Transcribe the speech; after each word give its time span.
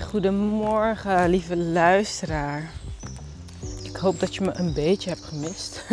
Goedemorgen, 0.00 1.28
lieve 1.28 1.56
luisteraar. 1.56 2.70
Ik 3.82 3.96
hoop 3.96 4.20
dat 4.20 4.34
je 4.34 4.40
me 4.40 4.52
een 4.54 4.72
beetje 4.72 5.10
hebt 5.10 5.24
gemist. 5.24 5.84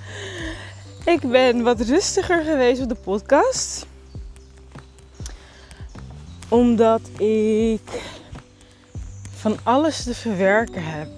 ik 1.14 1.20
ben 1.20 1.62
wat 1.62 1.80
rustiger 1.80 2.44
geweest 2.44 2.82
op 2.82 2.88
de 2.88 2.94
podcast. 2.94 3.86
Omdat 6.48 7.00
ik 7.18 8.02
van 9.34 9.58
alles 9.62 10.02
te 10.02 10.14
verwerken 10.14 10.84
heb. 10.84 11.08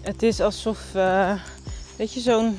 Het 0.00 0.22
is 0.22 0.40
alsof, 0.40 0.80
uh, 0.96 1.32
weet 1.96 2.12
je, 2.12 2.20
zo'n 2.20 2.58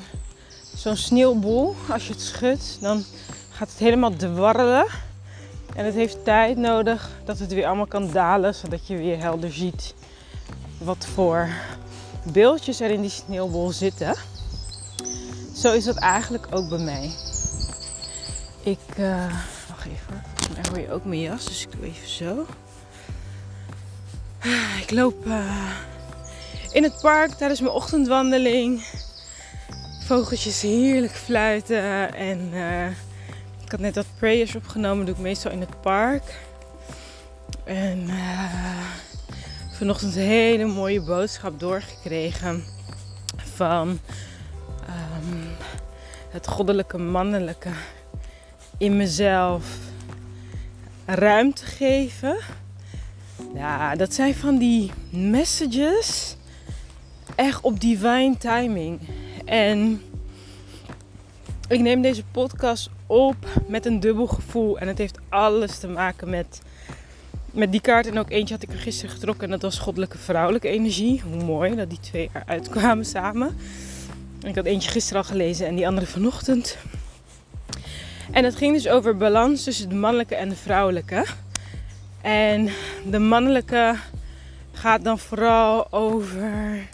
zo'n 0.74 0.96
sneeuwbol. 0.96 1.74
Als 1.88 2.06
je 2.06 2.12
het 2.12 2.22
schudt, 2.22 2.78
dan 2.80 3.04
gaat 3.50 3.68
het 3.68 3.78
helemaal 3.78 4.16
dwarrelen. 4.16 4.86
En 5.80 5.86
het 5.86 5.94
heeft 5.94 6.24
tijd 6.24 6.56
nodig 6.56 7.10
dat 7.24 7.38
het 7.38 7.52
weer 7.52 7.66
allemaal 7.66 7.86
kan 7.86 8.10
dalen, 8.10 8.54
zodat 8.54 8.86
je 8.86 8.96
weer 8.96 9.18
helder 9.18 9.52
ziet 9.52 9.94
wat 10.78 11.06
voor 11.14 11.48
beeldjes 12.22 12.80
er 12.80 12.90
in 12.90 13.00
die 13.00 13.10
sneeuwbol 13.10 13.70
zitten. 13.70 14.14
Zo 15.56 15.72
is 15.72 15.84
dat 15.84 15.96
eigenlijk 15.96 16.46
ook 16.50 16.68
bij 16.68 16.78
mij. 16.78 17.10
Ik, 18.62 18.78
uh, 18.98 19.34
wacht 19.68 19.86
even, 19.86 20.22
daar 20.54 20.68
hoor 20.68 20.80
je 20.80 20.92
ook 20.92 21.04
mijn 21.04 21.20
jas, 21.20 21.44
dus 21.44 21.62
ik 21.62 21.72
doe 21.72 21.84
even 21.84 22.08
zo. 22.08 22.46
Ik 24.82 24.90
loop 24.90 25.26
uh, 25.26 25.70
in 26.72 26.82
het 26.82 26.98
park 27.00 27.30
tijdens 27.30 27.60
mijn 27.60 27.74
ochtendwandeling. 27.74 28.86
Vogeltjes 30.04 30.60
heerlijk 30.60 31.14
fluiten 31.16 32.14
en... 32.14 32.50
Uh, 32.52 32.86
ik 33.70 33.76
had 33.76 33.94
net 33.94 34.04
wat 34.04 34.18
prayers 34.18 34.54
opgenomen, 34.54 35.06
doe 35.06 35.14
ik 35.14 35.20
meestal 35.20 35.50
in 35.50 35.60
het 35.60 35.80
park. 35.80 36.40
En 37.64 37.98
uh, 37.98 38.80
vanochtend 39.70 40.14
een 40.14 40.22
hele 40.22 40.64
mooie 40.64 41.00
boodschap 41.00 41.60
doorgekregen 41.60 42.64
van 43.36 43.88
um, 43.88 45.48
het 46.30 46.46
goddelijke 46.46 46.98
mannelijke 46.98 47.70
in 48.78 48.96
mezelf 48.96 49.64
ruimte 51.04 51.64
geven. 51.64 52.36
Ja, 53.54 53.96
dat 53.96 54.14
zijn 54.14 54.34
van 54.34 54.58
die 54.58 54.90
messages 55.10 56.36
echt 57.34 57.60
op 57.60 57.80
divine 57.80 58.36
timing. 58.38 59.00
En 59.44 60.02
ik 61.70 61.80
neem 61.80 62.02
deze 62.02 62.24
podcast 62.24 62.90
op 63.06 63.36
met 63.66 63.86
een 63.86 64.00
dubbel 64.00 64.26
gevoel. 64.26 64.78
En 64.78 64.88
het 64.88 64.98
heeft 64.98 65.18
alles 65.28 65.78
te 65.78 65.88
maken 65.88 66.30
met, 66.30 66.62
met 67.50 67.72
die 67.72 67.80
kaart. 67.80 68.06
En 68.06 68.18
ook 68.18 68.30
eentje 68.30 68.54
had 68.54 68.62
ik 68.62 68.72
er 68.72 68.78
gisteren 68.78 69.10
getrokken. 69.10 69.44
En 69.44 69.50
dat 69.50 69.62
was 69.62 69.78
goddelijke 69.78 70.18
vrouwelijke 70.18 70.68
energie. 70.68 71.22
Hoe 71.30 71.44
mooi 71.44 71.74
dat 71.74 71.90
die 71.90 72.00
twee 72.00 72.30
eruit 72.32 72.68
kwamen 72.68 73.04
samen. 73.04 73.56
Ik 74.42 74.54
had 74.54 74.64
eentje 74.64 74.90
gisteren 74.90 75.22
al 75.22 75.28
gelezen 75.28 75.66
en 75.66 75.74
die 75.74 75.86
andere 75.86 76.06
vanochtend. 76.06 76.76
En 78.30 78.44
het 78.44 78.56
ging 78.56 78.74
dus 78.74 78.88
over 78.88 79.16
balans 79.16 79.64
tussen 79.64 79.88
de 79.88 79.94
mannelijke 79.94 80.34
en 80.34 80.48
de 80.48 80.56
vrouwelijke. 80.56 81.24
En 82.20 82.68
de 83.10 83.18
mannelijke 83.18 83.96
gaat 84.72 85.04
dan 85.04 85.18
vooral 85.18 85.92
over 85.92 86.88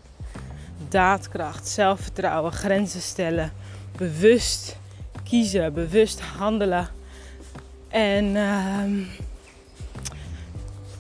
daadkracht, 0.88 1.68
zelfvertrouwen, 1.68 2.52
grenzen 2.52 3.00
stellen, 3.00 3.52
bewust 3.96 4.76
kiezen, 5.24 5.72
bewust 5.72 6.20
handelen. 6.20 6.88
En 7.88 8.24
uh, 8.24 8.82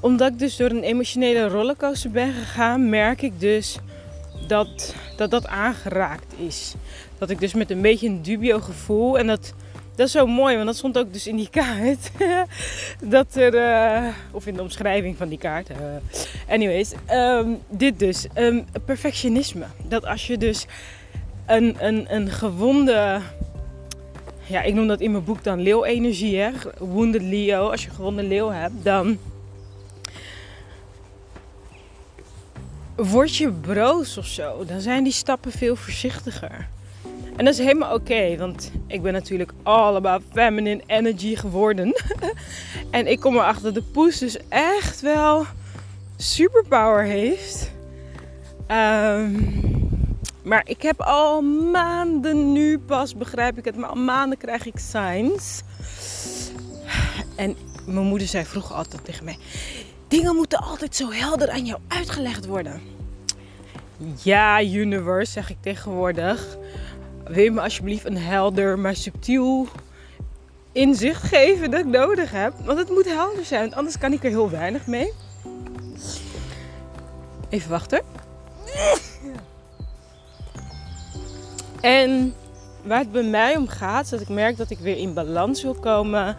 omdat 0.00 0.32
ik 0.32 0.38
dus 0.38 0.56
door 0.56 0.70
een 0.70 0.82
emotionele 0.82 1.48
rollercoaster 1.48 2.10
ben 2.10 2.32
gegaan, 2.32 2.88
merk 2.88 3.22
ik 3.22 3.40
dus 3.40 3.78
dat, 4.46 4.94
dat 5.16 5.30
dat 5.30 5.46
aangeraakt 5.46 6.34
is. 6.38 6.74
Dat 7.18 7.30
ik 7.30 7.40
dus 7.40 7.54
met 7.54 7.70
een 7.70 7.80
beetje 7.80 8.08
een 8.08 8.22
dubio 8.22 8.60
gevoel 8.60 9.18
en 9.18 9.26
dat 9.26 9.54
dat 9.96 10.06
is 10.06 10.12
zo 10.12 10.26
mooi, 10.26 10.54
want 10.54 10.66
dat 10.66 10.76
stond 10.76 10.98
ook 10.98 11.12
dus 11.12 11.26
in 11.26 11.36
die 11.36 11.48
kaart. 11.50 12.10
dat 13.16 13.36
er, 13.36 13.54
uh, 13.54 14.08
of 14.30 14.46
in 14.46 14.54
de 14.54 14.62
omschrijving 14.62 15.16
van 15.16 15.28
die 15.28 15.38
kaart. 15.38 15.70
Uh, 15.70 15.76
anyways, 16.48 16.92
um, 17.10 17.58
dit 17.68 17.98
dus. 17.98 18.26
Um, 18.34 18.64
perfectionisme. 18.84 19.64
Dat 19.88 20.06
als 20.06 20.26
je 20.26 20.38
dus 20.38 20.66
een, 21.46 21.76
een, 21.78 22.14
een 22.14 22.30
gewonde 22.30 23.20
ja, 24.46 24.62
ik 24.62 24.74
noem 24.74 24.86
dat 24.86 25.00
in 25.00 25.10
mijn 25.10 25.24
boek 25.24 25.44
dan 25.44 25.60
leeuwenergie, 25.60 26.38
hè. 26.38 26.50
Wounded 26.78 27.22
Leo. 27.22 27.70
Als 27.70 27.84
je 27.84 27.90
gewoon 27.90 28.18
een 28.18 28.28
leeuw 28.28 28.50
hebt, 28.50 28.74
dan 28.82 29.18
word 32.96 33.36
je 33.36 33.50
broos 33.50 34.18
of 34.18 34.26
zo. 34.26 34.64
Dan 34.64 34.80
zijn 34.80 35.04
die 35.04 35.12
stappen 35.12 35.52
veel 35.52 35.76
voorzichtiger. 35.76 36.68
En 37.36 37.44
dat 37.44 37.54
is 37.54 37.64
helemaal 37.64 37.94
oké, 37.94 38.36
want 38.36 38.72
ik 38.86 39.02
ben 39.02 39.12
natuurlijk 39.12 39.52
all 39.62 39.94
about 39.94 40.22
feminine 40.32 40.82
energy 40.86 41.36
geworden. 41.36 41.94
en 42.90 43.06
ik 43.06 43.20
kom 43.20 43.34
erachter 43.34 43.62
dat 43.62 43.74
de 43.74 43.90
poes 43.92 44.18
dus 44.18 44.38
echt 44.48 45.00
wel 45.00 45.44
superpower 46.16 47.04
heeft. 47.04 47.70
Um, 48.70 49.75
maar 50.46 50.62
ik 50.64 50.82
heb 50.82 51.00
al 51.00 51.42
maanden 51.42 52.52
nu 52.52 52.78
pas, 52.78 53.16
begrijp 53.16 53.58
ik 53.58 53.64
het, 53.64 53.76
maar 53.76 53.88
al 53.88 53.96
maanden 53.96 54.38
krijg 54.38 54.66
ik 54.66 54.78
signs. 54.78 55.62
En 57.36 57.56
mijn 57.86 58.06
moeder 58.06 58.28
zei 58.28 58.44
vroeger 58.44 58.74
altijd 58.74 59.04
tegen 59.04 59.24
mij: 59.24 59.38
Dingen 60.08 60.34
moeten 60.34 60.58
altijd 60.58 60.96
zo 60.96 61.10
helder 61.10 61.50
aan 61.50 61.64
jou 61.64 61.80
uitgelegd 61.88 62.46
worden. 62.46 62.80
Ja, 64.22 64.62
universe, 64.62 65.32
zeg 65.32 65.50
ik 65.50 65.56
tegenwoordig. 65.60 66.56
Wil 67.24 67.42
je 67.42 67.50
me 67.50 67.60
alsjeblieft 67.60 68.04
een 68.04 68.18
helder, 68.18 68.78
maar 68.78 68.96
subtiel 68.96 69.68
inzicht 70.72 71.22
geven 71.22 71.70
dat 71.70 71.80
ik 71.80 71.86
nodig 71.86 72.30
heb? 72.30 72.52
Want 72.64 72.78
het 72.78 72.90
moet 72.90 73.08
helder 73.08 73.44
zijn, 73.44 73.60
want 73.60 73.74
anders 73.74 73.98
kan 73.98 74.12
ik 74.12 74.24
er 74.24 74.30
heel 74.30 74.50
weinig 74.50 74.86
mee. 74.86 75.12
Even 77.48 77.70
wachten. 77.70 78.15
En 81.86 82.34
waar 82.82 82.98
het 82.98 83.12
bij 83.12 83.22
mij 83.22 83.56
om 83.56 83.68
gaat, 83.68 84.04
is 84.04 84.10
dat 84.10 84.20
ik 84.20 84.28
merk 84.28 84.56
dat 84.56 84.70
ik 84.70 84.78
weer 84.78 84.96
in 84.96 85.14
balans 85.14 85.62
wil 85.62 85.74
komen 85.74 86.36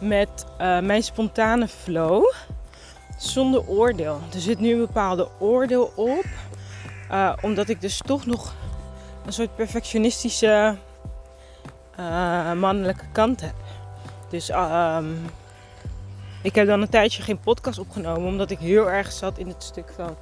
met 0.00 0.46
uh, 0.60 0.80
mijn 0.80 1.02
spontane 1.02 1.68
flow. 1.68 2.32
Zonder 3.18 3.68
oordeel. 3.68 4.20
Er 4.34 4.40
zit 4.40 4.58
nu 4.58 4.72
een 4.72 4.78
bepaalde 4.78 5.28
oordeel 5.38 5.92
op. 5.96 6.24
Uh, 7.10 7.32
omdat 7.40 7.68
ik 7.68 7.80
dus 7.80 8.00
toch 8.06 8.26
nog 8.26 8.54
een 9.26 9.32
soort 9.32 9.56
perfectionistische 9.56 10.76
uh, 12.00 12.52
mannelijke 12.52 13.06
kant 13.12 13.40
heb. 13.40 13.54
Dus 14.28 14.50
um, 14.50 15.30
ik 16.42 16.54
heb 16.54 16.66
dan 16.66 16.82
een 16.82 16.88
tijdje 16.88 17.22
geen 17.22 17.40
podcast 17.40 17.78
opgenomen. 17.78 18.28
Omdat 18.28 18.50
ik 18.50 18.58
heel 18.58 18.90
erg 18.90 19.12
zat 19.12 19.38
in 19.38 19.48
het 19.48 19.62
stuk 19.62 19.92
van... 19.96 20.16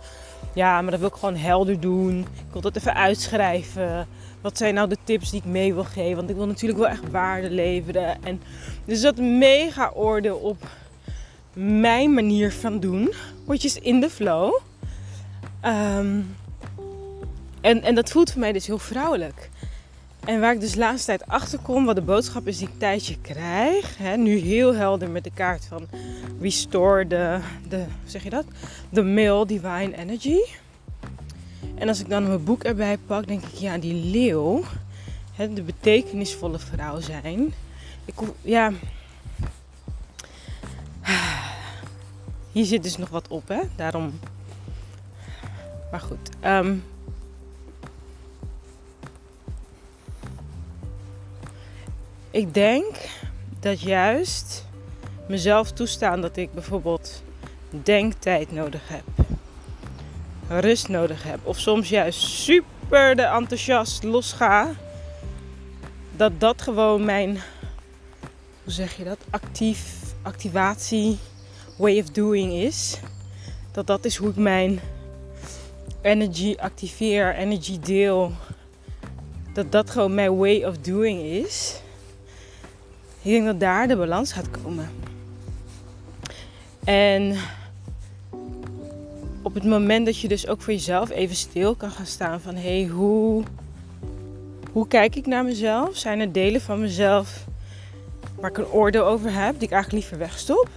Ja, 0.53 0.83
maar 0.83 0.91
dat 0.91 1.01
wil 1.01 1.09
ik 1.09 1.15
gewoon 1.15 1.37
helder 1.37 1.81
doen. 1.81 2.19
Ik 2.21 2.53
wil 2.53 2.61
dat 2.61 2.77
even 2.77 2.95
uitschrijven 2.95 4.07
wat 4.45 4.59
zijn 4.59 4.75
nou 4.75 4.89
de 4.89 4.97
tips 5.05 5.31
die 5.31 5.41
ik 5.41 5.47
mee 5.47 5.75
wil 5.75 5.85
geven? 5.85 6.17
Want 6.17 6.31
ik 6.31 6.37
wil 6.37 6.47
natuurlijk 6.47 6.81
wel 6.81 6.89
echt 6.89 7.11
waarde 7.11 7.51
leveren. 7.51 8.25
En 8.25 8.43
dus 8.85 9.01
dat 9.01 9.17
mega 9.17 9.91
oordeel 9.95 10.37
op 10.37 10.57
mijn 11.53 12.15
manier 12.15 12.53
van 12.53 12.81
doen. 12.81 13.13
Word 13.45 13.77
in 13.77 14.01
de 14.01 14.11
flow. 14.11 14.61
Um, 15.65 16.37
en, 17.61 17.83
en 17.83 17.95
dat 17.95 18.11
voelt 18.11 18.31
voor 18.31 18.41
mij 18.41 18.53
dus 18.53 18.67
heel 18.67 18.79
vrouwelijk. 18.79 19.51
En 20.25 20.41
waar 20.41 20.53
ik 20.53 20.61
dus 20.61 20.73
de 20.73 20.79
laatste 20.79 21.07
tijd 21.07 21.27
achter 21.27 21.59
kom, 21.59 21.85
wat 21.85 21.95
de 21.95 22.03
boodschap 22.03 22.47
is 22.47 22.59
die 22.59 22.69
ik 22.69 22.79
tijdje 22.79 23.21
krijg. 23.21 23.99
Hè, 23.99 24.17
nu 24.17 24.37
heel 24.37 24.75
helder 24.75 25.11
met 25.11 25.25
de 25.25 25.31
kaart 25.35 25.65
van 25.65 25.87
Restore 26.41 27.07
de, 27.07 27.39
de 27.69 27.85
zeg 28.05 28.23
je 28.23 28.31
dat? 28.31 28.45
De 28.89 29.03
male 29.03 29.47
divine 29.47 29.97
energy. 29.97 30.39
En 31.75 31.89
als 31.89 32.01
ik 32.01 32.09
dan 32.09 32.27
mijn 32.27 32.45
boek 32.45 32.65
erbij 32.65 32.99
pak, 33.07 33.27
denk 33.27 33.45
ik, 33.45 33.55
ja, 33.55 33.79
die 33.79 33.95
leeuw, 33.95 34.63
hè, 35.33 35.53
de 35.53 35.63
betekenisvolle 35.63 36.59
vrouw 36.59 37.01
zijn. 37.01 37.55
Ik, 38.05 38.15
ja, 38.43 38.73
hier 42.53 42.65
zit 42.65 42.83
dus 42.83 42.97
nog 42.97 43.09
wat 43.09 43.29
op, 43.29 43.49
hè? 43.49 43.61
Daarom. 43.77 44.19
Maar 45.91 46.01
goed. 46.01 46.31
Um, 46.45 46.85
ik 52.35 52.55
denk 52.55 52.97
dat 53.61 53.81
juist 53.81 54.65
mezelf 55.29 55.73
toestaan 55.73 56.21
dat 56.21 56.37
ik 56.37 56.53
bijvoorbeeld 56.53 57.23
denktijd 57.71 58.53
nodig 58.53 58.89
heb 58.89 59.05
rust 60.49 60.89
nodig 60.89 61.23
heb. 61.23 61.39
Of 61.43 61.59
soms 61.59 61.89
juist 61.89 62.21
super 62.21 63.17
de 63.17 63.23
enthousiast 63.23 64.03
losga. 64.03 64.71
Dat 66.17 66.41
dat 66.41 66.63
gewoon 66.63 67.05
mijn, 67.05 67.31
hoe 68.65 68.73
zeg 68.73 68.97
je 68.97 69.05
dat, 69.05 69.19
actief, 69.31 69.95
activatie, 70.23 71.19
way 71.77 71.99
of 71.99 72.11
doing 72.11 72.53
is. 72.53 72.99
dat 73.73 73.87
dat 73.87 74.05
is 74.05 74.17
hoe 74.17 74.31
ik 74.31 74.37
mijn 74.37 74.81
energy 76.03 76.55
activeer, 76.59 77.35
energy 77.35 77.79
deel. 77.81 78.33
Dat 79.53 79.73
dat 79.73 79.91
gewoon 79.91 80.15
mijn 80.15 80.37
way 80.37 80.65
of 80.65 80.79
doing 80.79 81.23
is. 81.23 81.83
Ik 83.25 83.31
denk 83.31 83.45
dat 83.45 83.61
daar 83.61 83.89
de 83.89 83.97
balans 83.97 84.33
gaat 84.33 84.51
komen. 84.63 84.91
En 86.85 87.37
op 89.43 89.55
het 89.55 89.65
moment 89.65 90.07
dat 90.07 90.19
je 90.19 90.29
dus 90.29 90.47
ook 90.47 90.63
voor 90.63 90.73
jezelf 90.73 91.11
even 91.11 91.37
stil 91.37 91.75
kan 91.75 91.91
gaan 91.91 92.07
staan 92.07 92.41
van 92.41 92.55
hé, 92.55 92.81
hey, 92.81 92.89
hoe, 92.89 93.43
hoe 94.73 94.89
kijk 94.89 95.17
ik 95.17 95.27
naar 95.27 95.45
mezelf? 95.45 95.97
Zijn 95.97 96.21
er 96.21 96.33
delen 96.33 96.61
van 96.61 96.81
mezelf 96.81 97.45
waar 98.41 98.51
ik 98.51 98.59
een 98.59 98.67
oordeel 98.67 99.05
over 99.05 99.33
heb, 99.33 99.53
die 99.53 99.69
ik 99.69 99.73
eigenlijk 99.73 99.93
liever 99.93 100.19
wegstop? 100.19 100.69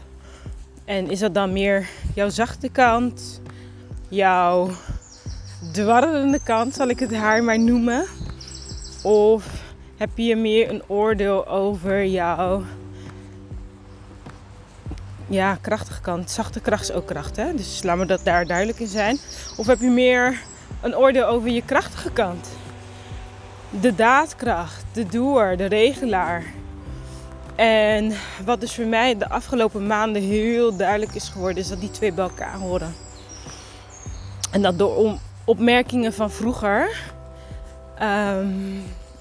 En 0.86 1.10
is 1.10 1.20
dat 1.20 1.34
dan 1.34 1.54
meer 1.54 1.88
jouw 2.16 2.30
zachte 2.30 2.70
kant, 2.70 3.42
jouw 4.08 4.70
dwarrelende 5.72 6.40
kant, 6.44 6.74
zal 6.74 6.88
ik 6.88 7.00
het 7.00 7.16
haar 7.16 7.44
maar 7.44 7.60
noemen? 7.60 8.06
Of 9.04 9.57
heb 9.98 10.10
je 10.16 10.36
meer 10.36 10.70
een 10.70 10.84
oordeel 10.88 11.48
over 11.48 12.06
jouw 12.06 12.64
ja, 15.28 15.58
krachtige 15.62 16.02
kant. 16.02 16.32
Zachte 16.32 16.60
kracht 16.60 16.82
is 16.82 16.92
ook 16.92 17.06
kracht, 17.06 17.36
hè? 17.36 17.54
Dus 17.56 17.84
laat 17.84 17.98
me 17.98 18.06
dat 18.06 18.24
daar 18.24 18.46
duidelijk 18.46 18.80
in 18.80 18.88
zijn. 18.88 19.18
Of 19.58 19.68
heb 19.68 19.80
je 19.80 19.90
meer 19.90 20.42
een 20.82 20.96
oordeel 20.96 21.26
over 21.26 21.50
je 21.50 21.62
krachtige 21.66 22.12
kant? 22.12 22.48
De 23.82 23.96
daadkracht, 23.96 24.86
de 24.94 25.06
doer, 25.06 25.58
de 25.58 25.66
regelaar. 25.66 26.44
En 27.56 28.14
wat 28.46 28.60
dus 28.60 28.76
voor 28.76 28.86
mij 28.86 29.18
de 29.18 29.30
afgelopen 29.30 29.88
maanden 29.88 30.22
heel 30.22 30.76
duidelijk 30.76 31.16
is 31.16 31.30
geworden, 31.30 31.64
is 31.64 31.70
dat 31.70 31.80
die 31.80 31.92
twee 31.92 32.14
bij 32.14 32.24
elkaar 32.24 32.58
horen. 32.58 32.94
En 34.52 34.62
dat 34.62 34.78
door 34.78 35.18
opmerkingen 35.46 36.14
van 36.14 36.32
vroeger 36.32 36.90
ehm, 37.98 38.48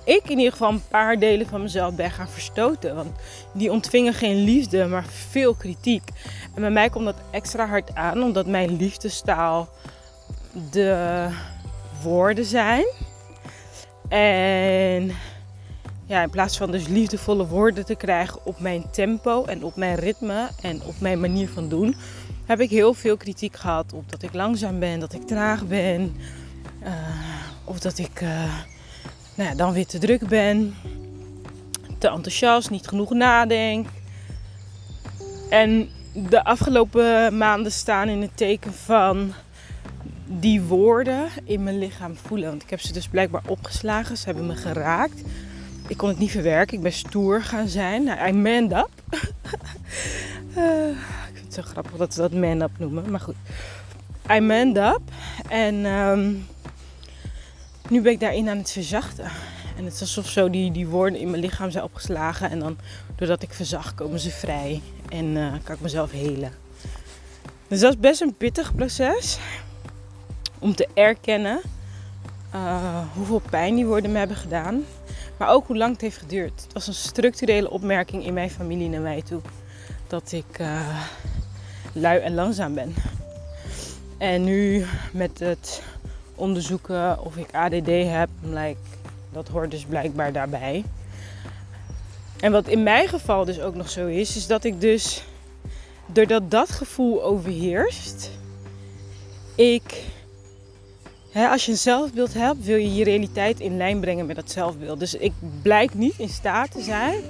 ik 0.06 0.22
in 0.24 0.38
ieder 0.38 0.52
geval 0.52 0.70
een 0.70 0.88
paar 0.88 1.18
delen 1.18 1.46
van 1.46 1.62
mezelf 1.62 1.94
ben 1.94 2.10
gaan 2.10 2.28
verstoten. 2.28 2.94
Want 2.94 3.10
die 3.52 3.72
ontvingen 3.72 4.14
geen 4.14 4.36
liefde, 4.36 4.86
maar 4.86 5.04
veel 5.04 5.54
kritiek. 5.54 6.02
En 6.54 6.60
bij 6.60 6.70
mij 6.70 6.90
komt 6.90 7.04
dat 7.04 7.20
extra 7.30 7.66
hard 7.66 7.94
aan, 7.94 8.22
omdat 8.22 8.46
mijn 8.46 8.76
liefdestaal 8.76 9.68
de 10.70 11.28
woorden 12.02 12.44
zijn. 12.44 12.84
En 14.08 15.12
ja, 16.06 16.22
in 16.22 16.30
plaats 16.30 16.56
van 16.56 16.70
dus 16.70 16.88
liefdevolle 16.88 17.46
woorden 17.46 17.84
te 17.84 17.94
krijgen 17.94 18.40
op 18.44 18.60
mijn 18.60 18.90
tempo 18.90 19.44
en 19.44 19.64
op 19.64 19.76
mijn 19.76 19.96
ritme 19.96 20.48
en 20.60 20.82
op 20.82 21.00
mijn 21.00 21.20
manier 21.20 21.48
van 21.48 21.68
doen, 21.68 21.96
heb 22.44 22.60
ik 22.60 22.70
heel 22.70 22.94
veel 22.94 23.16
kritiek 23.16 23.56
gehad 23.56 23.92
op 23.92 24.10
dat 24.10 24.22
ik 24.22 24.34
langzaam 24.34 24.78
ben, 24.78 25.00
dat 25.00 25.12
ik 25.12 25.26
traag 25.26 25.66
ben, 25.66 26.16
uh, 26.82 26.90
of 27.64 27.78
dat 27.80 27.98
ik 27.98 28.20
uh, 28.20 28.54
nou 29.36 29.48
ja, 29.50 29.54
dan 29.54 29.72
weer 29.72 29.86
te 29.86 29.98
druk 29.98 30.28
ben, 30.28 30.74
te 31.98 32.08
enthousiast, 32.08 32.70
niet 32.70 32.88
genoeg 32.88 33.10
nadenk. 33.10 33.88
En 35.50 35.88
de 36.12 36.44
afgelopen 36.44 37.36
maanden 37.36 37.72
staan 37.72 38.08
in 38.08 38.22
het 38.22 38.36
teken 38.36 38.72
van 38.72 39.32
die 40.26 40.62
woorden 40.62 41.28
in 41.44 41.62
mijn 41.62 41.78
lichaam 41.78 42.16
voelen. 42.16 42.48
Want 42.48 42.62
ik 42.62 42.70
heb 42.70 42.80
ze 42.80 42.92
dus 42.92 43.08
blijkbaar 43.08 43.42
opgeslagen. 43.46 44.16
Ze 44.16 44.24
hebben 44.24 44.46
me 44.46 44.56
geraakt. 44.56 45.22
Ik 45.88 45.96
kon 45.96 46.08
het 46.08 46.18
niet 46.18 46.30
verwerken. 46.30 46.76
Ik 46.76 46.82
ben 46.82 46.92
stoer 46.92 47.42
gaan 47.42 47.68
zijn. 47.68 48.04
Nou, 48.04 48.28
I 48.28 48.32
manned 48.32 48.72
up. 48.72 48.90
uh, 50.56 50.88
ik 51.28 51.32
vind 51.32 51.44
het 51.44 51.54
zo 51.54 51.62
grappig 51.62 51.96
dat 51.96 52.14
ze 52.14 52.20
dat 52.20 52.32
man 52.32 52.62
up 52.62 52.78
noemen. 52.78 53.10
Maar 53.10 53.20
goed. 53.20 53.36
I 54.32 54.40
manned 54.40 54.76
up. 54.76 55.00
En 55.48 55.84
um, 55.84 56.46
nu 57.88 58.02
ben 58.02 58.12
ik 58.12 58.20
daarin 58.20 58.48
aan 58.48 58.58
het 58.58 58.70
verzachten. 58.70 59.30
En 59.76 59.84
het 59.84 59.94
is 59.94 60.00
alsof 60.00 60.28
zo 60.28 60.50
die, 60.50 60.72
die 60.72 60.86
woorden 60.86 61.20
in 61.20 61.30
mijn 61.30 61.42
lichaam 61.42 61.70
zijn 61.70 61.84
opgeslagen. 61.84 62.50
En 62.50 62.58
dan 62.58 62.76
doordat 63.16 63.42
ik 63.42 63.52
verzacht 63.52 63.94
komen 63.94 64.20
ze 64.20 64.30
vrij. 64.30 64.80
En 65.08 65.24
uh, 65.24 65.52
kan 65.62 65.74
ik 65.74 65.80
mezelf 65.80 66.10
helen. 66.10 66.52
Dus 67.68 67.80
dat 67.80 67.92
is 67.92 68.00
best 68.00 68.20
een 68.20 68.34
pittig 68.34 68.74
proces. 68.74 69.38
Om 70.58 70.74
te 70.74 70.88
erkennen 70.94 71.60
uh, 72.54 72.98
hoeveel 73.14 73.42
pijn 73.50 73.74
die 73.74 73.86
woorden 73.86 74.12
me 74.12 74.18
hebben 74.18 74.36
gedaan. 74.36 74.84
Maar 75.36 75.48
ook 75.48 75.66
hoe 75.66 75.76
lang 75.76 75.92
het 75.92 76.00
heeft 76.00 76.18
geduurd. 76.18 76.62
Het 76.62 76.72
was 76.72 76.86
een 76.86 76.94
structurele 76.94 77.70
opmerking 77.70 78.24
in 78.24 78.34
mijn 78.34 78.50
familie 78.50 78.88
naar 78.88 79.00
mij 79.00 79.22
toe. 79.22 79.40
Dat 80.06 80.32
ik 80.32 80.58
uh, 80.58 81.04
lui 81.92 82.20
en 82.20 82.34
langzaam 82.34 82.74
ben. 82.74 82.94
En 84.18 84.44
nu 84.44 84.86
met 85.12 85.38
het 85.38 85.82
onderzoeken 86.36 87.24
of 87.24 87.36
ik 87.36 87.54
ADD 87.54 87.86
heb. 87.86 88.28
Like, 88.42 88.76
dat 89.32 89.48
hoort 89.48 89.70
dus 89.70 89.84
blijkbaar 89.84 90.32
daarbij. 90.32 90.84
En 92.40 92.52
wat 92.52 92.68
in 92.68 92.82
mijn 92.82 93.08
geval 93.08 93.44
dus 93.44 93.60
ook 93.60 93.74
nog 93.74 93.90
zo 93.90 94.06
is, 94.06 94.36
is 94.36 94.46
dat 94.46 94.64
ik 94.64 94.80
dus, 94.80 95.24
doordat 96.06 96.50
dat 96.50 96.70
gevoel 96.70 97.22
overheerst, 97.22 98.30
ik, 99.54 100.04
hè, 101.30 101.48
als 101.48 101.64
je 101.64 101.72
een 101.72 101.78
zelfbeeld 101.78 102.34
hebt, 102.34 102.64
wil 102.64 102.76
je 102.76 102.94
je 102.94 103.04
realiteit 103.04 103.60
in 103.60 103.76
lijn 103.76 104.00
brengen 104.00 104.26
met 104.26 104.36
dat 104.36 104.50
zelfbeeld. 104.50 104.98
Dus 104.98 105.14
ik 105.14 105.32
blijk 105.62 105.94
niet 105.94 106.18
in 106.18 106.28
staat 106.28 106.70
te 106.70 106.82
zijn 106.82 107.22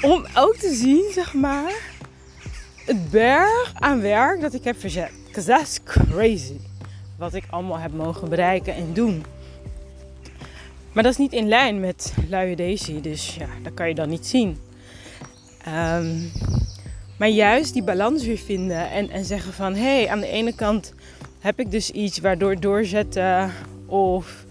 om 0.00 0.26
ook 0.34 0.56
te 0.56 0.74
zien, 0.74 1.10
zeg 1.12 1.34
maar, 1.34 1.72
het 2.84 3.10
berg 3.10 3.72
aan 3.74 4.00
werk 4.00 4.40
dat 4.40 4.54
ik 4.54 4.64
heb 4.64 4.80
verzet. 4.80 5.10
Because 5.26 5.48
that's 5.48 5.82
crazy 5.84 6.58
wat 7.22 7.34
ik 7.34 7.44
allemaal 7.50 7.78
heb 7.78 7.92
mogen 7.92 8.28
bereiken 8.28 8.74
en 8.74 8.92
doen. 8.92 9.24
Maar 10.92 11.02
dat 11.02 11.12
is 11.12 11.18
niet 11.18 11.32
in 11.32 11.48
lijn 11.48 11.80
met 11.80 12.14
luie 12.28 12.56
Daisy, 12.56 13.00
dus 13.00 13.34
ja, 13.34 13.46
dat 13.62 13.74
kan 13.74 13.88
je 13.88 13.94
dan 13.94 14.08
niet 14.08 14.26
zien. 14.26 14.58
Ehm, 15.64 16.18
maar 17.18 17.28
juist 17.28 17.72
die 17.72 17.82
balans 17.82 18.24
weer 18.24 18.38
vinden 18.38 18.90
en, 18.90 19.10
en 19.10 19.24
zeggen 19.24 19.52
van... 19.52 19.74
hé, 19.74 19.80
hey, 19.80 20.08
aan 20.08 20.20
de 20.20 20.26
ene 20.26 20.54
kant 20.54 20.94
heb 21.38 21.60
ik 21.60 21.70
dus 21.70 21.90
iets 21.90 22.18
waardoor 22.18 22.60
doorzetten 22.60 23.52
of 23.86 24.44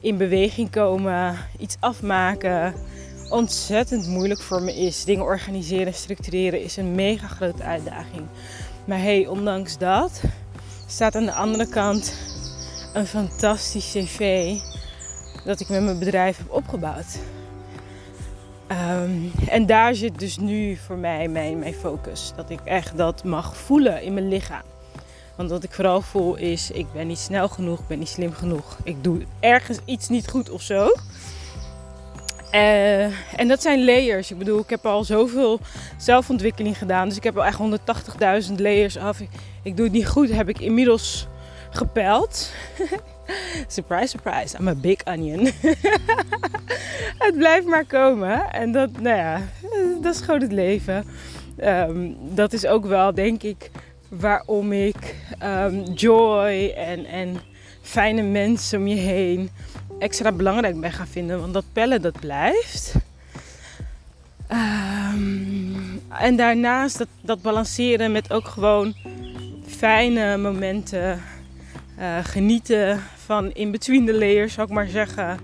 in 0.00 0.16
beweging 0.16 0.70
komen, 0.70 1.36
iets 1.58 1.76
afmaken... 1.80 2.74
ontzettend 3.30 4.06
moeilijk 4.06 4.40
voor 4.40 4.62
me 4.62 4.74
is. 4.74 5.04
Dingen 5.04 5.24
organiseren, 5.24 5.94
structureren 5.94 6.62
is 6.62 6.76
een 6.76 6.94
mega 6.94 7.26
grote 7.26 7.62
uitdaging. 7.62 8.26
Maar 8.84 9.00
hey, 9.00 9.26
ondanks 9.26 9.78
dat 9.78 10.20
staat 10.86 11.14
aan 11.14 11.24
de 11.24 11.32
andere 11.32 11.68
kant 11.68 12.14
een 12.92 13.06
fantastisch 13.06 13.90
cv 13.92 14.54
dat 15.44 15.60
ik 15.60 15.68
met 15.68 15.82
mijn 15.82 15.98
bedrijf 15.98 16.38
heb 16.38 16.50
opgebouwd. 16.50 17.18
Ehm, 18.66 19.10
en 19.48 19.66
daar 19.66 19.94
zit 19.94 20.18
dus 20.18 20.36
nu 20.36 20.76
voor 20.76 20.96
mij 20.96 21.28
mijn, 21.28 21.58
mijn 21.58 21.74
focus. 21.74 22.32
Dat 22.36 22.50
ik 22.50 22.60
echt 22.64 22.96
dat 22.96 23.24
mag 23.24 23.56
voelen 23.56 24.02
in 24.02 24.14
mijn 24.14 24.28
lichaam. 24.28 24.62
Want 25.36 25.50
wat 25.50 25.62
ik 25.62 25.72
vooral 25.72 26.00
voel 26.00 26.34
is, 26.36 26.70
ik 26.70 26.92
ben 26.92 27.06
niet 27.06 27.18
snel 27.18 27.48
genoeg, 27.48 27.80
ik 27.80 27.86
ben 27.86 27.98
niet 27.98 28.08
slim 28.08 28.32
genoeg. 28.32 28.76
Ik 28.82 29.04
doe 29.04 29.22
ergens 29.40 29.78
iets 29.84 30.08
niet 30.08 30.28
goed 30.28 30.50
of 30.50 30.62
zo. 30.62 30.92
Uh, 32.56 33.04
en 33.40 33.48
dat 33.48 33.62
zijn 33.62 33.84
layers. 33.84 34.30
Ik 34.30 34.38
bedoel, 34.38 34.60
ik 34.60 34.70
heb 34.70 34.86
al 34.86 35.04
zoveel 35.04 35.60
zelfontwikkeling 35.96 36.78
gedaan. 36.78 37.08
Dus 37.08 37.16
ik 37.16 37.24
heb 37.24 37.36
al 37.36 37.44
echt 37.44 37.58
180.000 38.48 38.54
layers 38.54 38.98
af. 38.98 39.20
Ik 39.62 39.76
doe 39.76 39.84
het 39.84 39.94
niet 39.94 40.08
goed, 40.08 40.30
heb 40.30 40.48
ik 40.48 40.60
inmiddels 40.60 41.26
gepeld. 41.70 42.50
surprise, 43.68 44.06
surprise, 44.06 44.56
I'm 44.58 44.68
a 44.68 44.74
big 44.74 45.04
onion. 45.04 45.44
het 47.24 47.34
blijft 47.36 47.66
maar 47.66 47.84
komen. 47.84 48.50
En 48.50 48.72
dat, 48.72 49.00
nou 49.00 49.16
ja, 49.16 49.40
dat 50.02 50.14
is 50.14 50.20
gewoon 50.20 50.40
het 50.40 50.52
leven. 50.52 51.04
Um, 51.64 52.16
dat 52.34 52.52
is 52.52 52.66
ook 52.66 52.86
wel, 52.86 53.14
denk 53.14 53.42
ik, 53.42 53.70
waarom 54.08 54.72
ik 54.72 55.14
um, 55.42 55.82
joy 55.82 56.72
en, 56.76 57.04
en 57.04 57.36
fijne 57.82 58.22
mensen 58.22 58.78
om 58.78 58.86
je 58.86 58.96
heen 58.96 59.50
extra 59.98 60.32
belangrijk 60.32 60.80
ben 60.80 60.92
gaan 60.92 61.06
vinden. 61.06 61.40
Want 61.40 61.52
dat 61.52 61.64
pellen, 61.72 62.02
dat 62.02 62.20
blijft. 62.20 62.94
Um, 64.52 66.02
en 66.08 66.36
daarnaast 66.36 66.98
dat, 66.98 67.08
dat 67.20 67.42
balanceren 67.42 68.12
met 68.12 68.32
ook 68.32 68.48
gewoon 68.48 68.94
fijne 69.66 70.36
momenten. 70.36 71.22
Uh, 71.98 72.18
genieten 72.22 73.02
van 73.24 73.52
in 73.52 73.70
between 73.70 74.06
the 74.06 74.18
layers, 74.18 74.52
zou 74.52 74.66
ik 74.66 74.72
maar 74.72 74.88
zeggen. 74.88 75.38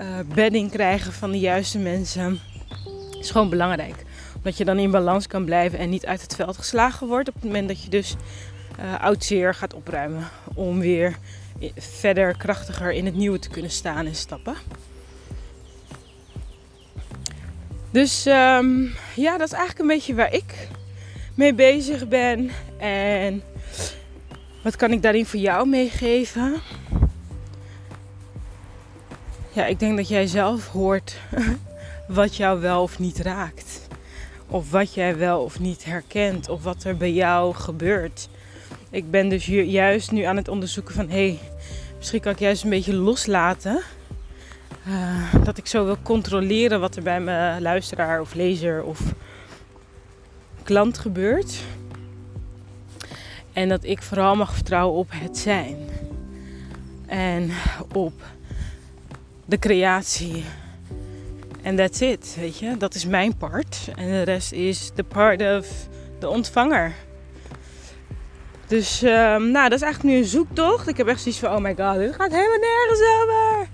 Uh, 0.00 0.06
bedding 0.34 0.70
krijgen 0.70 1.12
van 1.12 1.30
de 1.30 1.38
juiste 1.38 1.78
mensen. 1.78 2.40
Is 3.20 3.30
gewoon 3.30 3.48
belangrijk. 3.48 4.04
Omdat 4.36 4.56
je 4.56 4.64
dan 4.64 4.78
in 4.78 4.90
balans 4.90 5.26
kan 5.26 5.44
blijven 5.44 5.78
en 5.78 5.90
niet 5.90 6.06
uit 6.06 6.22
het 6.22 6.34
veld 6.34 6.56
geslagen 6.56 7.06
wordt. 7.06 7.28
Op 7.28 7.34
het 7.34 7.44
moment 7.44 7.68
dat 7.68 7.82
je 7.82 7.90
dus 7.90 8.14
uh, 8.80 9.00
oud 9.00 9.24
zeer 9.24 9.54
gaat 9.54 9.74
opruimen. 9.74 10.28
Om 10.54 10.78
weer 10.78 11.16
verder 11.76 12.36
krachtiger 12.36 12.92
in 12.92 13.04
het 13.04 13.14
nieuwe 13.14 13.38
te 13.38 13.48
kunnen 13.48 13.70
staan 13.70 14.06
en 14.06 14.14
stappen. 14.14 14.54
Dus 17.90 18.26
um, 18.26 18.94
ja, 19.14 19.38
dat 19.38 19.46
is 19.46 19.52
eigenlijk 19.52 19.78
een 19.78 19.96
beetje 19.96 20.14
waar 20.14 20.32
ik 20.32 20.68
mee 21.34 21.54
bezig 21.54 22.08
ben. 22.08 22.50
En 22.78 23.42
Wat 24.62 24.76
kan 24.76 24.92
ik 24.92 25.02
daarin 25.02 25.26
voor 25.26 25.40
jou 25.40 25.68
meegeven? 25.68 26.60
Ja, 29.52 29.66
ik 29.66 29.78
denk 29.78 29.96
dat 29.96 30.08
jij 30.08 30.26
zelf 30.26 30.68
hoort 30.68 31.16
wat 32.08 32.36
jou 32.36 32.60
wel 32.60 32.82
of 32.82 32.98
niet 32.98 33.18
raakt. 33.18 33.80
Of 34.48 34.70
wat 34.70 34.94
jij 34.94 35.16
wel 35.16 35.42
of 35.42 35.60
niet 35.60 35.84
herkent. 35.84 36.48
Of 36.48 36.62
wat 36.62 36.84
er 36.84 36.96
bij 36.96 37.12
jou 37.12 37.54
gebeurt. 37.54 38.28
Ik 38.90 39.10
ben 39.10 39.28
dus 39.28 39.46
juist 39.46 40.10
nu 40.10 40.22
aan 40.22 40.36
het 40.36 40.48
onderzoeken 40.48 40.94
van... 40.94 41.08
hé, 41.08 41.26
hey, 41.28 41.38
misschien 42.02 42.20
kan 42.20 42.32
ik 42.32 42.38
juist 42.38 42.64
een 42.64 42.70
beetje 42.70 42.94
loslaten. 42.94 43.82
Uh, 44.88 45.34
dat 45.44 45.58
ik 45.58 45.66
zo 45.66 45.84
wil 45.84 45.96
controleren 46.02 46.80
wat 46.80 46.96
er 46.96 47.02
bij 47.02 47.20
mijn 47.20 47.62
luisteraar 47.62 48.20
of 48.20 48.34
lezer 48.34 48.82
of 48.82 49.00
klant 50.62 50.98
gebeurt. 50.98 51.60
En 53.52 53.68
dat 53.68 53.84
ik 53.84 54.02
vooral 54.02 54.36
mag 54.36 54.54
vertrouwen 54.54 54.98
op 54.98 55.08
het 55.10 55.38
zijn. 55.38 55.76
En 57.06 57.50
op 57.92 58.22
de 59.44 59.58
creatie. 59.58 60.44
En 61.62 61.76
that's 61.76 62.00
it, 62.00 62.36
weet 62.38 62.58
je. 62.58 62.76
Dat 62.76 62.94
is 62.94 63.06
mijn 63.06 63.36
part. 63.36 63.90
En 63.96 64.06
de 64.06 64.22
rest 64.22 64.52
is 64.52 64.90
de 64.94 65.04
part 65.04 65.42
of 65.42 65.88
de 66.18 66.28
ontvanger. 66.28 66.94
Dus 68.72 69.02
um, 69.02 69.50
nou, 69.50 69.68
dat 69.68 69.72
is 69.72 69.82
eigenlijk 69.82 70.02
nu 70.02 70.16
een 70.16 70.24
zoektocht. 70.24 70.88
Ik 70.88 70.96
heb 70.96 71.06
echt 71.06 71.20
zoiets 71.20 71.40
van, 71.40 71.54
oh 71.54 71.58
my 71.58 71.74
god, 71.78 71.98
dit 71.98 72.14
gaat 72.14 72.30
helemaal 72.30 72.58
nergens 72.58 73.00
over. 73.20 73.68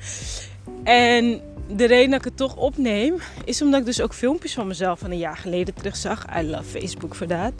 En 0.84 1.40
de 1.76 1.84
reden 1.84 2.10
dat 2.10 2.18
ik 2.18 2.24
het 2.24 2.36
toch 2.36 2.56
opneem, 2.56 3.16
is 3.44 3.62
omdat 3.62 3.80
ik 3.80 3.86
dus 3.86 4.00
ook 4.00 4.14
filmpjes 4.14 4.54
van 4.54 4.66
mezelf 4.66 4.98
van 4.98 5.10
een 5.10 5.18
jaar 5.18 5.36
geleden 5.36 5.74
terugzag. 5.74 6.24
I 6.38 6.42
love 6.42 6.62
Facebook 6.62 7.14
voor 7.14 7.26
dat. 7.26 7.52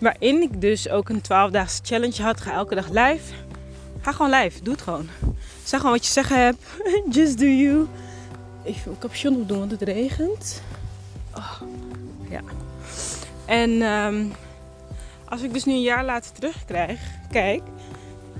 Waarin 0.00 0.42
ik 0.42 0.60
dus 0.60 0.88
ook 0.88 1.08
een 1.08 1.20
12-daagse 1.20 1.80
challenge 1.82 2.22
had. 2.22 2.40
Ga 2.40 2.52
elke 2.52 2.74
dag 2.74 2.88
live. 2.88 3.34
Ga 4.00 4.12
gewoon 4.12 4.30
live. 4.30 4.62
Doe 4.62 4.72
het 4.72 4.82
gewoon. 4.82 5.08
Zeg 5.64 5.80
gewoon 5.80 5.94
wat 5.94 6.06
je 6.06 6.12
zeggen 6.12 6.38
hebt. 6.38 6.64
Just 7.16 7.38
do 7.38 7.46
you. 7.46 7.86
Even 8.64 8.90
een 8.90 8.98
capuchon 8.98 9.36
opdoen, 9.36 9.58
want 9.58 9.70
het 9.70 9.82
regent. 9.82 10.62
Oh, 11.36 11.60
ja. 12.30 12.40
En 13.46 13.70
um, 13.82 14.32
als 15.32 15.42
ik 15.42 15.52
dus 15.52 15.64
nu 15.64 15.72
een 15.72 15.82
jaar 15.82 16.04
later 16.04 16.32
terugkrijg, 16.32 17.00
kijk, 17.30 17.62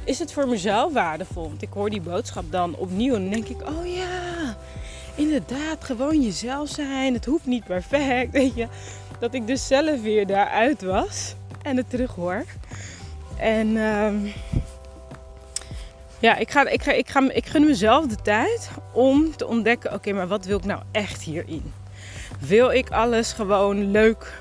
is 0.05 0.19
het 0.19 0.33
voor 0.33 0.49
mezelf 0.49 0.93
waardevol. 0.93 1.49
Want 1.49 1.63
ik 1.63 1.69
hoor 1.73 1.91
die 1.91 2.01
boodschap 2.01 2.45
dan 2.51 2.77
opnieuw 2.77 3.15
en 3.15 3.21
dan 3.21 3.31
denk 3.31 3.47
ik, 3.47 3.69
oh 3.69 3.95
ja, 3.95 4.57
inderdaad, 5.15 5.85
gewoon 5.85 6.23
jezelf 6.23 6.69
zijn. 6.69 7.15
Het 7.15 7.25
hoeft 7.25 7.47
niet 7.47 7.65
perfect, 7.65 8.33
weet 8.41 8.55
je. 8.55 8.67
Dat 9.19 9.35
ik 9.35 9.47
dus 9.47 9.67
zelf 9.67 10.03
weer 10.03 10.27
daaruit 10.27 10.83
was 10.83 11.35
en 11.63 11.77
het 11.77 11.91
terug 11.91 12.15
hoor. 12.15 12.45
En 13.37 13.77
um, 13.77 14.33
ja, 16.19 16.37
ik, 16.37 16.51
ga, 16.51 16.69
ik, 16.69 16.83
ga, 16.83 16.93
ik, 16.93 17.09
ga, 17.09 17.31
ik 17.31 17.47
gun 17.47 17.67
mezelf 17.67 18.07
de 18.07 18.17
tijd 18.23 18.71
om 18.93 19.37
te 19.37 19.47
ontdekken: 19.47 19.93
oké, 19.93 20.13
maar 20.13 20.29
wat 20.29 20.45
wil 20.45 20.59
ik 20.59 20.65
nou 20.65 20.83
echt 20.91 21.23
hierin? 21.23 21.73
Wil 22.39 22.71
ik 22.71 22.91
alles 22.91 23.33
gewoon 23.33 23.91
leuk 23.91 24.33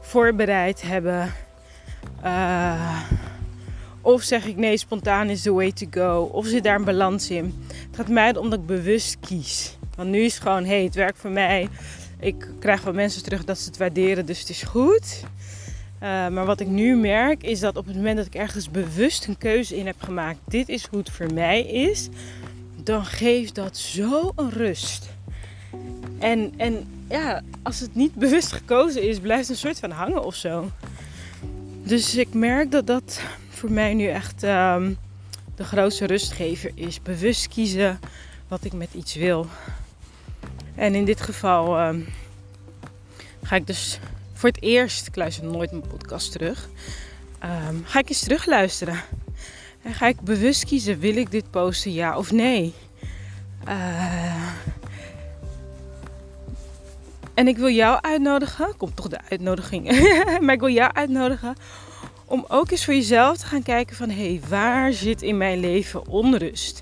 voorbereid 0.00 0.82
hebben? 0.82 1.32
Uh, 2.24 3.00
of 4.00 4.22
zeg 4.22 4.46
ik 4.46 4.56
nee, 4.56 4.76
spontaan 4.76 5.28
is 5.28 5.42
the 5.42 5.52
way 5.52 5.72
to 5.72 5.86
go? 5.90 6.30
Of 6.32 6.46
zit 6.46 6.64
daar 6.64 6.76
een 6.76 6.84
balans 6.84 7.30
in? 7.30 7.64
Het 7.66 7.96
gaat 7.96 8.08
mij 8.08 8.36
om 8.36 8.50
dat 8.50 8.58
ik 8.58 8.66
bewust 8.66 9.16
kies. 9.20 9.76
Want 9.96 10.10
nu 10.10 10.20
is 10.20 10.34
het 10.34 10.42
gewoon, 10.42 10.64
hé, 10.64 10.74
hey, 10.74 10.84
het 10.84 10.94
werkt 10.94 11.18
voor 11.18 11.30
mij. 11.30 11.68
Ik 12.20 12.48
krijg 12.58 12.80
van 12.80 12.94
mensen 12.94 13.22
terug 13.22 13.44
dat 13.44 13.58
ze 13.58 13.66
het 13.66 13.76
waarderen, 13.76 14.26
dus 14.26 14.40
het 14.40 14.48
is 14.48 14.62
goed. 14.62 15.24
Uh, 15.94 16.28
maar 16.28 16.46
wat 16.46 16.60
ik 16.60 16.66
nu 16.66 16.96
merk 16.96 17.42
is 17.42 17.60
dat 17.60 17.76
op 17.76 17.86
het 17.86 17.96
moment 17.96 18.16
dat 18.16 18.26
ik 18.26 18.34
ergens 18.34 18.70
bewust 18.70 19.26
een 19.26 19.38
keuze 19.38 19.76
in 19.76 19.86
heb 19.86 20.02
gemaakt, 20.02 20.38
dit 20.48 20.68
is 20.68 20.86
hoe 20.86 20.98
het 20.98 21.10
voor 21.10 21.32
mij 21.32 21.62
is, 21.62 22.08
dan 22.82 23.04
geeft 23.04 23.54
dat 23.54 23.76
zo 23.76 24.32
een 24.36 24.50
rust. 24.50 25.08
En, 26.18 26.52
en 26.56 26.86
ja, 27.08 27.42
als 27.62 27.80
het 27.80 27.94
niet 27.94 28.14
bewust 28.14 28.52
gekozen 28.52 29.02
is, 29.02 29.18
blijft 29.18 29.48
het 29.48 29.50
een 29.50 29.56
soort 29.56 29.78
van 29.78 29.90
hangen 29.90 30.24
of 30.24 30.34
zo. 30.34 30.70
Dus 31.84 32.14
ik 32.14 32.34
merk 32.34 32.70
dat 32.70 32.86
dat 32.86 33.20
voor 33.48 33.70
mij 33.70 33.94
nu 33.94 34.06
echt 34.06 34.42
um, 34.42 34.96
de 35.56 35.64
grootste 35.64 36.06
rustgever 36.06 36.70
is. 36.74 37.02
Bewust 37.02 37.48
kiezen 37.48 38.00
wat 38.48 38.64
ik 38.64 38.72
met 38.72 38.94
iets 38.94 39.14
wil. 39.14 39.46
En 40.74 40.94
in 40.94 41.04
dit 41.04 41.20
geval 41.20 41.86
um, 41.88 42.06
ga 43.42 43.56
ik 43.56 43.66
dus 43.66 43.98
voor 44.32 44.48
het 44.48 44.62
eerst, 44.62 45.06
ik 45.06 45.16
luister 45.16 45.44
nooit 45.44 45.70
mijn 45.70 45.86
podcast 45.88 46.32
terug, 46.32 46.68
um, 47.44 47.82
ga 47.84 47.98
ik 47.98 48.08
eens 48.08 48.20
terugluisteren. 48.20 49.00
En 49.82 49.94
ga 49.94 50.06
ik 50.06 50.20
bewust 50.20 50.64
kiezen, 50.64 50.98
wil 50.98 51.16
ik 51.16 51.30
dit 51.30 51.50
posten, 51.50 51.92
ja 51.92 52.16
of 52.16 52.32
nee? 52.32 52.74
Uh, 53.68 54.52
en 57.34 57.48
ik 57.48 57.56
wil 57.56 57.70
jou 57.70 57.98
uitnodigen, 58.00 58.76
komt 58.76 58.96
toch 58.96 59.08
de 59.08 59.18
uitnodiging, 59.28 59.84
maar 60.42 60.54
ik 60.54 60.60
wil 60.60 60.68
jou 60.68 60.92
uitnodigen 60.92 61.54
om 62.24 62.44
ook 62.48 62.70
eens 62.70 62.84
voor 62.84 62.94
jezelf 62.94 63.36
te 63.36 63.46
gaan 63.46 63.62
kijken 63.62 63.96
van 63.96 64.10
hé, 64.10 64.28
hey, 64.28 64.40
waar 64.48 64.92
zit 64.92 65.22
in 65.22 65.36
mijn 65.36 65.60
leven 65.60 66.08
onrust? 66.08 66.80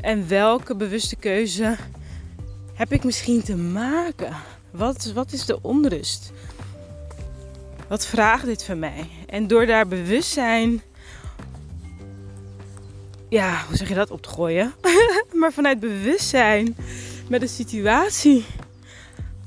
En 0.00 0.28
welke 0.28 0.76
bewuste 0.76 1.16
keuze 1.16 1.76
heb 2.74 2.92
ik 2.92 3.04
misschien 3.04 3.42
te 3.42 3.56
maken? 3.56 4.36
Wat, 4.70 5.12
wat 5.14 5.32
is 5.32 5.46
de 5.46 5.62
onrust? 5.62 6.32
Wat 7.88 8.06
vraagt 8.06 8.44
dit 8.44 8.64
van 8.64 8.78
mij? 8.78 9.08
En 9.26 9.46
door 9.46 9.66
daar 9.66 9.86
bewustzijn, 9.88 10.82
ja, 13.28 13.64
hoe 13.68 13.76
zeg 13.76 13.88
je 13.88 13.94
dat, 13.94 14.10
op 14.10 14.22
te 14.22 14.28
gooien? 14.28 14.72
maar 15.40 15.52
vanuit 15.52 15.80
bewustzijn 15.80 16.76
met 17.28 17.40
de 17.40 17.46
situatie 17.46 18.44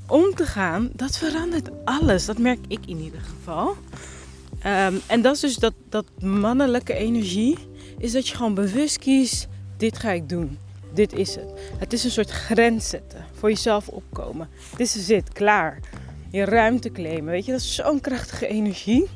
om 0.06 0.34
te 0.34 0.46
gaan, 0.46 0.90
dat 0.92 1.18
verandert 1.18 1.68
alles. 1.84 2.24
Dat 2.24 2.38
merk 2.38 2.58
ik 2.68 2.86
in 2.86 2.98
ieder 2.98 3.20
geval. 3.20 3.76
Um, 4.66 5.00
en 5.06 5.22
dat 5.22 5.34
is 5.34 5.40
dus 5.40 5.56
dat, 5.56 5.74
dat 5.88 6.04
mannelijke 6.18 6.94
energie. 6.94 7.58
Is 7.98 8.12
dat 8.12 8.28
je 8.28 8.36
gewoon 8.36 8.54
bewust 8.54 8.98
kiest, 8.98 9.48
dit 9.76 9.98
ga 9.98 10.10
ik 10.10 10.28
doen. 10.28 10.58
Dit 10.94 11.12
is 11.12 11.34
het. 11.34 11.52
Het 11.78 11.92
is 11.92 12.04
een 12.04 12.10
soort 12.10 12.30
grens 12.30 12.88
zetten. 12.88 13.24
Voor 13.32 13.48
jezelf 13.48 13.88
opkomen. 13.88 14.48
Dit 14.76 14.94
is 14.94 15.08
het, 15.08 15.32
klaar. 15.32 15.80
Je 16.30 16.44
ruimte 16.44 16.90
claimen. 16.90 17.32
Weet 17.32 17.44
je, 17.44 17.52
dat 17.52 17.60
is 17.60 17.74
zo'n 17.74 18.00
krachtige 18.00 18.46
energie. 18.46 19.08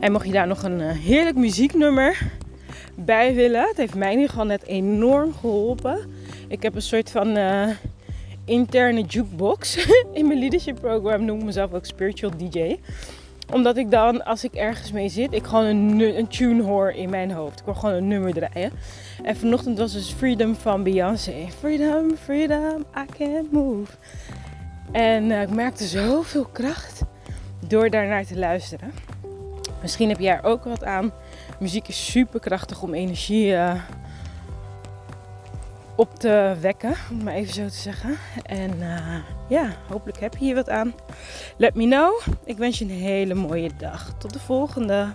En 0.00 0.12
mocht 0.12 0.26
je 0.26 0.32
daar 0.32 0.46
nog 0.46 0.62
een 0.62 0.80
uh, 0.80 0.90
heerlijk 0.90 1.36
muzieknummer 1.36 2.32
bij 2.94 3.34
willen. 3.34 3.68
Het 3.68 3.76
heeft 3.76 3.94
mij 3.94 4.08
in 4.08 4.14
ieder 4.14 4.30
geval 4.30 4.46
net 4.46 4.62
enorm 4.62 5.34
geholpen. 5.34 5.98
Ik 6.48 6.62
heb 6.62 6.74
een 6.74 6.82
soort 6.82 7.10
van 7.10 7.36
uh, 7.36 7.68
interne 8.50 9.02
jukebox. 9.02 9.76
in 10.12 10.26
mijn 10.26 10.38
leadership 10.38 10.80
program 10.80 11.24
noem 11.24 11.38
ik 11.38 11.44
mezelf 11.44 11.72
ook 11.72 11.86
spiritual 11.86 12.32
DJ 12.36 12.76
omdat 13.52 13.76
ik 13.76 13.90
dan, 13.90 14.24
als 14.24 14.44
ik 14.44 14.54
ergens 14.54 14.92
mee 14.92 15.08
zit, 15.08 15.32
ik 15.32 15.44
gewoon 15.44 15.64
een, 15.64 16.18
een 16.18 16.28
tune 16.28 16.62
hoor 16.62 16.90
in 16.90 17.10
mijn 17.10 17.30
hoofd. 17.30 17.58
Ik 17.58 17.64
wil 17.64 17.74
gewoon 17.74 17.94
een 17.94 18.08
nummer 18.08 18.32
draaien. 18.32 18.72
En 19.22 19.36
vanochtend 19.36 19.78
was 19.78 19.92
dus 19.92 20.12
Freedom 20.12 20.54
van 20.54 20.82
Beyoncé. 20.82 21.46
Freedom, 21.58 22.16
freedom, 22.16 22.84
I 22.96 23.04
can't 23.18 23.52
move. 23.52 23.92
En 24.92 25.24
uh, 25.24 25.42
ik 25.42 25.50
merkte 25.50 25.84
zoveel 25.84 26.44
kracht 26.44 27.02
door 27.66 27.90
daarnaar 27.90 28.26
te 28.26 28.38
luisteren. 28.38 28.92
Misschien 29.82 30.08
heb 30.08 30.18
jij 30.18 30.36
er 30.36 30.44
ook 30.44 30.64
wat 30.64 30.84
aan. 30.84 31.12
Muziek 31.60 31.88
is 31.88 32.10
super 32.10 32.40
krachtig 32.40 32.82
om 32.82 32.94
energie 32.94 33.46
uh, 33.46 33.74
op 36.00 36.14
te 36.14 36.56
wekken, 36.60 36.94
om 37.10 37.22
maar 37.22 37.34
even 37.34 37.54
zo 37.54 37.66
te 37.66 37.74
zeggen. 37.74 38.16
En 38.42 38.76
uh, 38.78 39.16
ja, 39.48 39.76
hopelijk 39.88 40.20
heb 40.20 40.36
je 40.36 40.44
hier 40.44 40.54
wat 40.54 40.68
aan. 40.68 40.94
Let 41.56 41.74
me 41.74 41.84
know. 41.84 42.20
Ik 42.44 42.56
wens 42.56 42.78
je 42.78 42.84
een 42.84 42.90
hele 42.90 43.34
mooie 43.34 43.70
dag. 43.78 44.14
Tot 44.18 44.32
de 44.32 44.38
volgende. 44.38 45.08